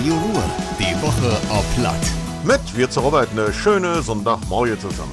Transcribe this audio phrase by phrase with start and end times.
[0.00, 0.42] Radio Ruhr,
[0.78, 2.00] die Woche auf Platt.
[2.42, 5.12] Mit wir zu Robert eine schöne Sonntagmorgen zusammen.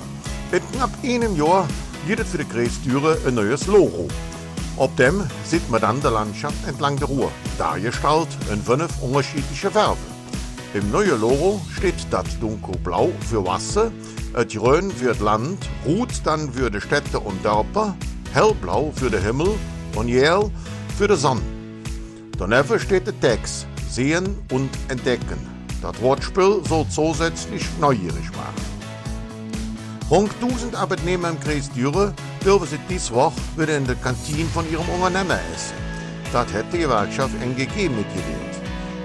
[0.54, 1.68] In knapp einem Jahr
[2.08, 4.08] gibt es für die Kreisdüre ein neues Logo.
[4.78, 10.00] Auf dem sieht man dann die Landschaft entlang der Ruhr, dargestellt in fünf unterschiedliche Farben.
[10.74, 13.92] Im neuen Logo steht das dunkelblau für Wasser,
[14.32, 17.94] das grün für das Land, rot dann für die Städte und Dörfer,
[18.32, 19.50] hellblau für den Himmel
[19.96, 20.50] und gel
[20.98, 21.42] für die Sonne.
[22.38, 23.68] Daneben steht der Text
[23.98, 25.40] Sehen und Entdecken.
[25.82, 28.62] Das Wortspiel soll zusätzlich neugierig machen.
[30.12, 32.14] Rund 1000 Arbeitnehmer im Kreis Düre
[32.46, 35.74] dürfen sie diese Woche wieder in der Kantine von ihrem Unternehmen essen.
[36.32, 38.56] Das hat die Gewerkschaft NGG mitgewählt.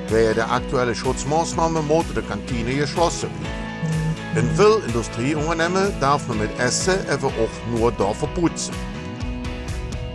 [0.08, 4.46] Wäre der aktuelle Schutzmaßnahme musste die Kantine geschlossen bleiben.
[4.46, 8.74] In vielen Industrieunternehmen darf man mit Essen einfach auch nur da verputzen.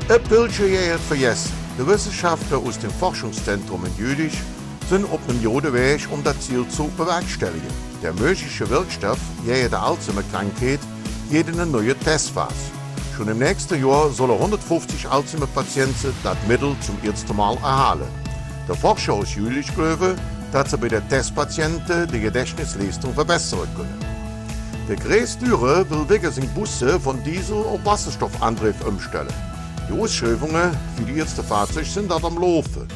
[0.07, 1.51] Ein Bildschirm jetzt vergessen.
[1.79, 4.37] Die Wissenschaftler aus dem Forschungszentrum in Jülich
[4.89, 7.67] sind auf einem Jodeweg, um das Ziel zu bewerkstelligen.
[8.01, 10.79] Der mögliche Wirkstoff gegen die Alzheimer-Krankheit
[11.29, 12.53] geht in eine neue Testphase.
[13.15, 18.07] Schon im nächsten Jahr sollen 150 Alzheimer-Patienten das Mittel zum ersten Mal erhalten.
[18.67, 20.15] Der Forscher aus Jülich glauben,
[20.51, 23.99] dass sie bei den Testpatienten die Gedächtnisleistung verbessern können.
[24.87, 29.33] Der Kreis Düre will wegen seiner Busse von Diesel auf Wasserstoffantrieb umstellen.
[29.89, 32.87] Die Ausschreibungen für die ersten Fahrzeuge sind dort am Laufen.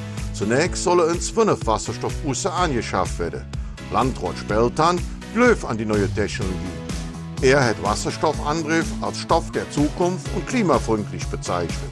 [0.41, 3.45] Zunächst sollen uns fünf Wasserstoffbusse angeschafft werden.
[3.93, 4.99] Landrat Speltan
[5.35, 6.55] glaubt an die neue Technologie.
[7.43, 11.91] Er hat Wasserstoffantrieb als Stoff der Zukunft und klimafreundlich bezeichnet.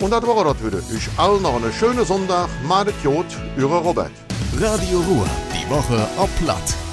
[0.00, 0.78] Und das war das wieder.
[0.90, 2.48] Ich allen noch einen schönen Sonntag.
[2.66, 3.26] Madet Jod,
[3.58, 4.12] Ihre Robert.
[4.58, 6.85] Radio Ruhr, die Woche auf Platt.